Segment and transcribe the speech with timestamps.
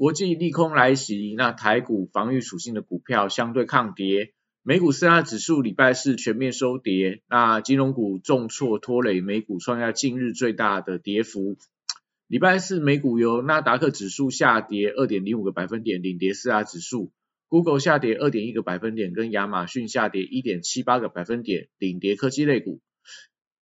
[0.00, 11.58] 国际利空来袭，那台股防御属性的股票相对抗跌，美股四大指数礼拜四全面收跌，那金融股重挫拖累美股创下近日最大的跌幅。
[12.28, 17.12] 礼拜四美股由纳达克指数下跌二点零五个百分点领跌四大指数
[17.48, 22.80] ，Google 下跌二点一个百分点，跟亚马逊下跌一点七八个百分点领跌科技类股。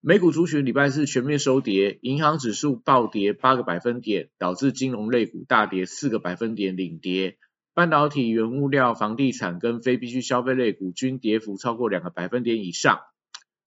[0.09, 7.37] 美股族群礼拜四全面收跌，银行指数暴跌八个百分点，导致金融类股大跌四个百分点领跌。
[7.75, 13.01] 半导体、原物料、房地产跟非必需消费类股均跌幅超过两个百分点以上。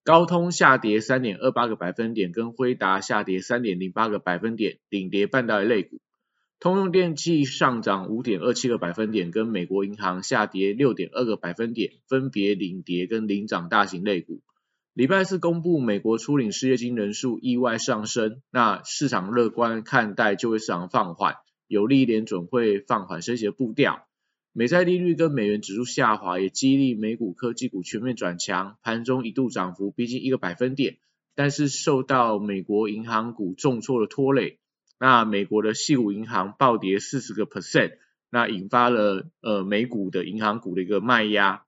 [0.03, 5.99] 高通下跌三点二八个百分点，跟辉达下跌三点零八个百分点领跌半导体类股。
[6.59, 14.41] 通用电气上涨五点二七个百分点，跟美国银行下跌六点二个百分点，分别领跌跟领涨大型类股。
[14.93, 24.05] 礼拜四公布美国初领失业金人数意外上升，那市场乐观看待就业市场放缓，有利联准会放缓升息的步调。
[24.51, 30.97] 美债利率跟美元指数下滑，也激励美股科技股全面转强，盘中一度涨幅逼近一个百分点，
[31.35, 34.59] 但是受到美国银行股重挫的拖累，
[34.99, 37.93] 那美国的系股银行暴跌四十个 percent，
[38.29, 41.63] 那引发了呃美股的银行股的一个卖压。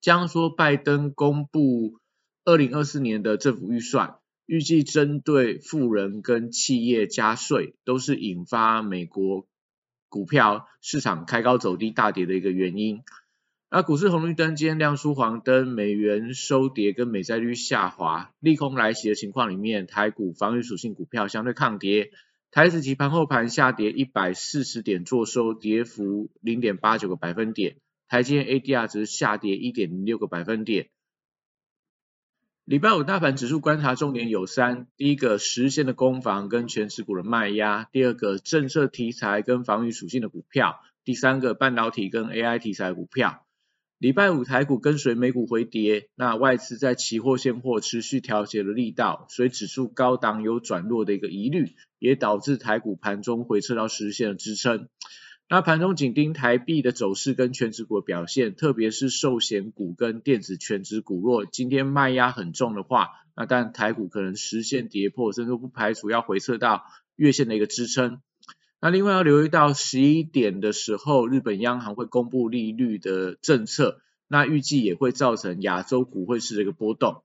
[0.00, 2.01] 将说拜登公布。
[2.44, 9.46] 二零二四年的政府预算预计针对富人跟企业加税，都是引发美国
[10.08, 13.02] 股票市场开高走低大跌的一个原因。
[13.70, 22.10] 那股市红绿灯今天亮出黄灯，美元收跌跟美债率下滑，利空来袭的情况里面，台股防御属性股票相对抗跌，
[22.50, 27.76] 台子期盘后盘下跌一百四十点，做收跌幅零点八九个百分点，
[28.08, 30.88] 台积电 ADR 值下跌一点零六个百分点。
[32.64, 43.44] 礼拜五大盘指数观察重点有三：第一个，实现的攻防跟全持股的卖压；第二个，政策题材跟防御属性的股票；第三个，半导体跟 AI 题材股票。
[43.98, 54.88] 礼拜五台股跟随美股回跌，那外资在期货现货持续调节的力道，所以指数高档有转弱的一个疑虑，也导致台股盘中回撤到实现的支撑。
[55.52, 66.86] 那盘中紧盯台币的走势跟全指股表现，特别是寿险股跟电子全指股，若今天卖压很重的话，那但台股可能实现跌破，甚至不排除要回撤到
[67.16, 68.22] 月线的一个支撑。
[68.80, 77.24] 那另外要留意到十一点的时候，日本央行会公布利率的政策，那预计也会造成亚洲股汇市的一个波动。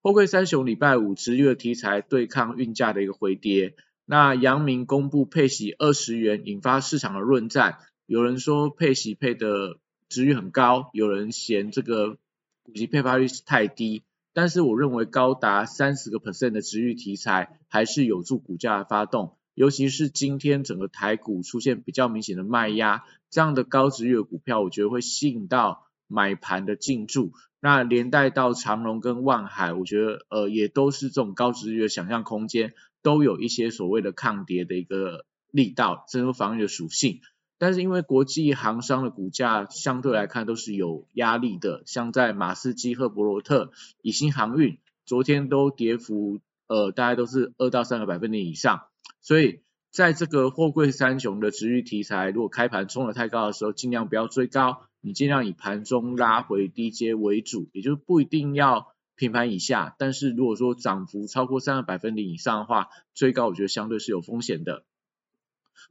[0.00, 3.74] 货柜三雄礼拜五十月题材对抗运价的一个回跌。
[4.12, 7.78] 那阳明公布配息二十元，引发市场的论战。
[8.04, 9.78] 有人说配息配的
[10.10, 12.18] 值率很高，有人嫌这个
[12.62, 14.04] 股息配发率太低。
[14.34, 19.38] 但是我认为高达三十个 percent 的值率题材，还是有助股价的发动。
[19.54, 27.32] 尤其是今天整个台股出现比较明显的卖压，这样的高值率的股票，我觉得会吸引到买盘的进驻。
[27.58, 32.74] 那连带到长隆跟万海，我觉得呃也都是这种高值率的想象空间。
[33.04, 37.18] 都有一些所谓的抗跌的一个力道，这种防御的属性。
[37.58, 48.82] 但是因为国际航商的股价相对来看都是有压力的，像在马士基、赫伯罗特、以新航运，昨天都跌幅呃大概都是二到三个百分点以上。
[49.20, 58.90] 所以在这个货柜三雄的值域题材，如果开盘冲的太高的时候，尽量不要追高，你尽量以盘中拉回低阶为主，也就不一定要。
[59.14, 64.84] 平盘以下，但是如果说涨幅超过三个百分点以上的话，追高我觉得相对是有风险的。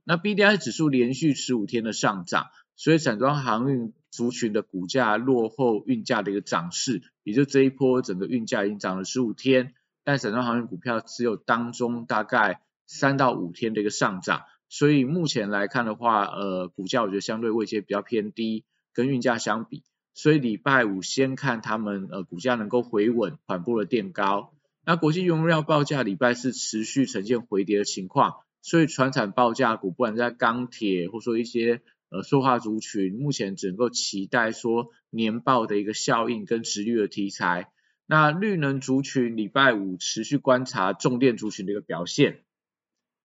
[0.04, 19.84] 那 B D I 指数连续十五天的上涨，所以散装航运族群的股价落后运价的一个涨势，也就这一波整个运价已经涨了十五天，但散装航运股票只有当中大概三到五天的一个上涨，所以目前来看的话，呃，股价我觉得相对位阶比较偏低，跟运价相比。
[20.14, 24.54] 所以礼拜五先看他们呃股价能够回稳，缓步的垫高。
[24.86, 37.72] 那国际原料报价礼拜四持续呈现回跌的情况，所以船产报价股不管在钢铁或说一些呃塑化族群，目前只能够期待说年报的一个效应跟持率的题材。
[38.08, 42.44] 那绿能族群礼拜五持续观察重电族群的一个表现，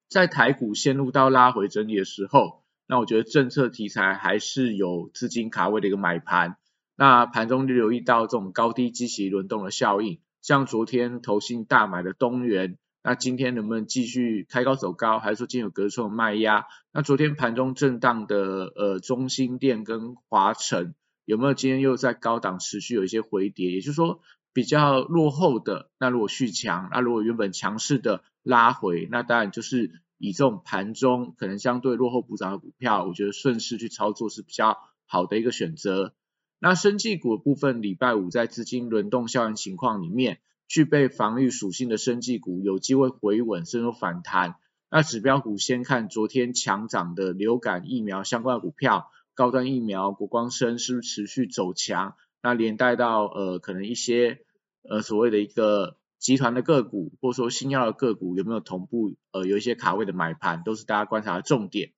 [0.08, 6.56] 在台股陷入到拉回整理的时候，那我觉得政策题材还是有资金卡位的一个买盘。
[6.96, 16.64] 那盘中留意到这种高低基期轮动的效应，像昨天投信大买的东元，那今天能不能继续开高走高，还是说今天有隔冲卖压？
[16.92, 20.94] 那昨天盘中震荡的呃中心店跟华晨，
[21.26, 23.70] 有没有今天又在高档持续有一些回跌？
[23.72, 24.22] 也就是说
[24.54, 36.14] 比较落后的，那如果续强，那如果原本强势的拉回，那当然就是以这种盘中可能相对落后补涨的股票，我觉得顺势去操作是比较好的一个选择。
[36.58, 44.56] 那生技股的部分，礼拜五在资金轮动效应情况里面，具备防御属性的生技股有机会回稳，甚至反弹。
[44.90, 52.14] 那指标股先看昨天强涨的流感疫苗相关的股票，高端疫苗、国光生是不是持续走强？
[52.42, 54.40] 那连带到呃可能一些
[54.88, 61.92] 呃所谓的一个集团的个股，或者说新药的个股有没有同步呃有一些卡位的买盘，都是大家观察的重点。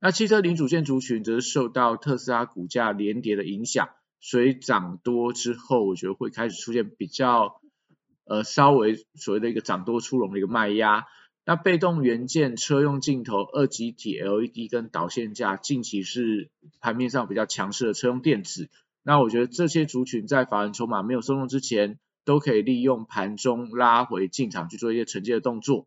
[0.00, 3.88] 那汽车零组件族群则是受到特斯拉股价连跌的影响，
[4.20, 7.60] 所以涨多之后，我觉得会开始出现比较
[8.24, 11.06] 呃稍微所谓的一个涨多出笼的一个卖压。
[11.44, 18.68] 那被动元件、车用镜头、二极体 LED 跟导线架，近期是盘面上比较强势的车用电子。
[19.02, 25.86] 那我觉得这些族群在法人筹码没有松动之前，都可以利用盘中拉回进场去做一些承接的动作。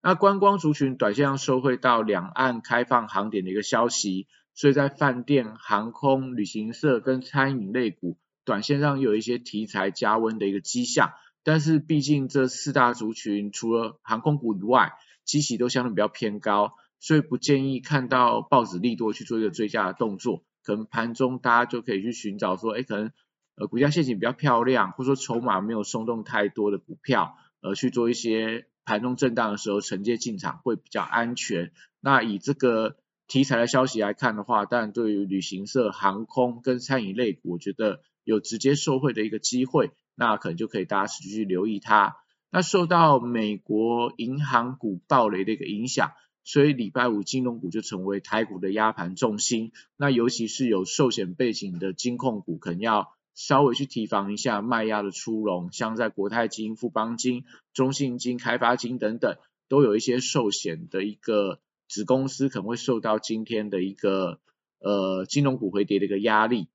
[0.00, 11.10] 那观光族群短线上收回到两岸开放航点的一个消息，所以在饭店、航空、旅行社跟餐饮类股，短线上有一些题材加温的一个迹象。
[11.44, 14.94] 但是毕竟这四大族群除了航空股以外，
[15.26, 20.42] 基期都相对比较偏高，所以不建议看到报纸利多去做一个追加的动作。
[20.64, 23.12] 可能盘中大家就可以去寻找说，哎，可能
[23.56, 28.66] 呃股价线型比较漂亮，或者说筹码没有松动太多的股票，呃去做一些。
[28.88, 31.72] 盘中震荡的时候承接进场会比较安全。
[31.98, 42.14] 那以这个题材的消息来看的话，当然对于旅行社、航空跟餐饮类股，我觉得有直接受惠的一个机会，那可能就可以大家持续去留意它。
[42.52, 46.12] 那受到美国银行股暴雷的一个影响，
[46.44, 49.72] 所以礼拜五金融股就成为台股的压盘重心。
[49.96, 53.15] 那尤其是有寿险背景的金控股，可能要。
[53.36, 57.44] 稍微去提防一下卖压的出笼，像在国泰金、富邦金、
[57.74, 59.36] 中信金、开发金等等，
[59.68, 64.40] 都有一些寿险的一个子公司可能会受到今天的一个
[64.80, 66.68] 呃金融股回跌的一个压力。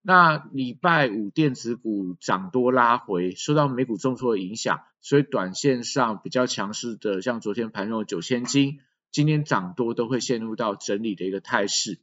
[0.00, 8.78] 那礼拜五电子股涨多拉回，受到美股重挫的影响，所以短线上比较强势的，像昨天盘中九千金，
[9.10, 11.98] 今天涨多都会陷入到整理的一个态势。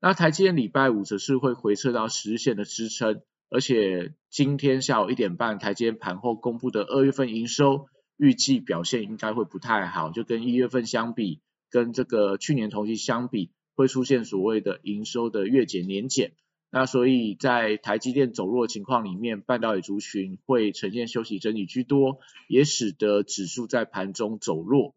[0.00, 3.22] 那台积电礼拜五则是会回撤到十日线的支撑。
[3.50, 7.86] 而且今天下午一点半，台积盘后公布的二月份营收
[8.16, 11.40] 预计表现应该会不太好，就跟一月份相比，
[11.70, 16.32] 跟这个去年同期相比，会出现所谓的营收的月减年减。
[16.70, 22.18] 那所以在台积电走弱的情况里面，半导体族群会呈现休息整理居多，
[22.48, 24.94] 也使得指数在盘中走弱。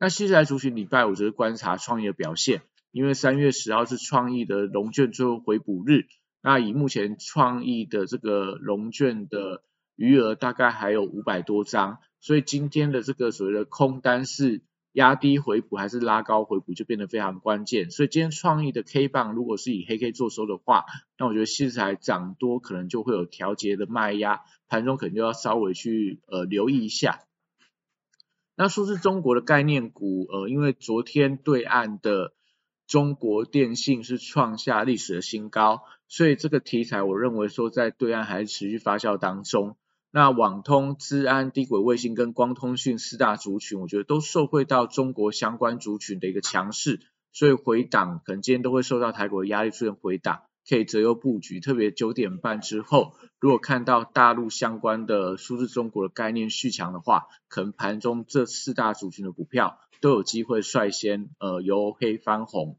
[0.00, 6.06] 那新材族群礼拜五则是观察创意的表现，因为三月十号是创意的龙卷最后回补日。
[6.42, 9.62] 那以目前创意的这个龙券的
[9.96, 14.62] 余额大概还有五百多张，所以今天的这个所谓的空单是
[14.92, 17.90] 压低回补还是拉高回补就变得非常关键。
[17.90, 20.84] 所以今天创意的 K 棒如果是以黑 K 做收的话，
[21.16, 27.20] 那我觉得新材涨多可能就会有调节的卖压，盘中可能就要稍微去呃留意一下。
[28.54, 32.34] 那说是中国的概念股，呃，因为昨天对岸的
[32.92, 35.82] 中国电信是创下历史的新高。
[36.08, 39.78] 所以这个题材，我认为说在对岸还是持续发酵当中。
[40.10, 47.00] 那网通、资安、低轨卫星跟光通讯四大族群，我觉得都受惠到中国相关族群的一个强势，
[47.32, 51.60] 所以回档可能今天都会受到台股的压力出现回档，可以择优布局。
[51.60, 62.76] 特别九点半之后，如果看到大陆相关的数字中国的概念续强的话，可能盘中这四大族群的股票都有机会率先呃由黑翻红。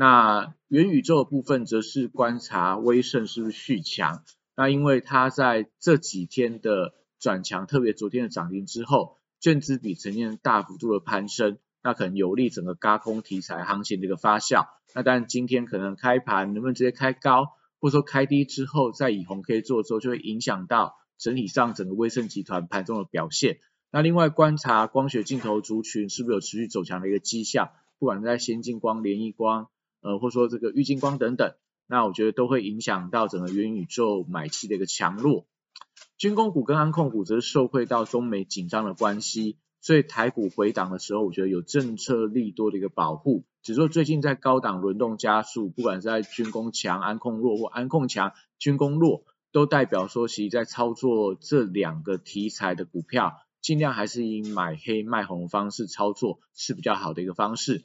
[0.00, 4.24] 那元宇宙的部分则是观察威盛是不是续强。
[4.56, 14.68] 那因为它在这几天的转强，特别昨天的涨停之后，券资比呈现大幅度的攀升，那可能有利整个高空题材行情的一个发酵。
[14.94, 23.58] 那但今天可能开盘能不能直接开高，或者说开低之后再以红 K 做之后，就会影响到整体上整个威盛集团盘中的表现。
[23.90, 29.68] 那另外观察光学镜头族群是不是有持续走强的一个迹象，不管在先进光、联益光。
[30.00, 31.54] 呃，或者说这个郁金光等等，
[31.86, 35.46] 那我觉得都会影响到整个元宇宙买气的一个强弱。
[36.16, 43.44] 军工股跟安控股则是受惠到中美紧张的关系，所以台股回档的时候，我觉得有政策利多的一个保护。
[43.62, 57.84] 只是说最近在高档轮动加速，不管是在军工强、安控弱或安控强、军工弱，都代表说其在操作这两个题材的股票，尽量还是以买黑卖红方式操作是比较好的一个方式。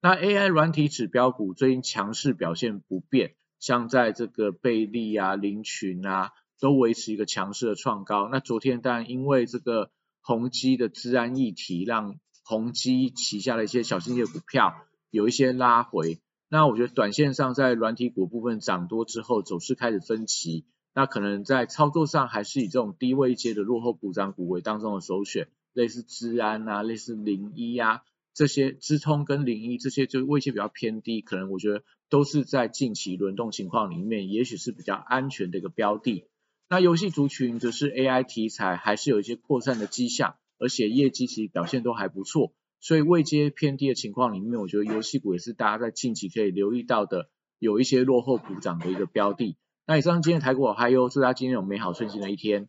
[0.00, 8.28] 那 AI 软体指标股最近强势表现不变，像在这个贝利啊、林群啊，都维持一个强势的创高。
[8.30, 9.90] 那昨天当然因为这个
[10.20, 14.76] 宏基的治安议题，让宏基旗下的一些小型业股票
[15.10, 16.20] 有一些拉回。
[16.48, 20.64] 那我觉得短线上在软体股部分涨多之后，走势开始分歧。
[20.94, 28.02] 那可能在操作上还是以这种低位阶的落后补涨股为当中的首选，类似治安啊、类似零一啊。
[28.38, 36.24] 这些资通跟零一这些就位阶比较偏低，可能我觉得都是在近期轮动情况里面，也许是比较安全的一个标的。
[36.68, 49.56] 那游戏族群则是 AI 题材，还是有一些扩散的迹象，而且业绩其实表现都还不错，所以位阶偏低的情况里面，我觉得游戏股也是大家在近期可以留意到的，有一些落后补涨的一个标的。
[49.84, 52.68] 那以上今天的台股还有祝大家今天有美好顺心的一天。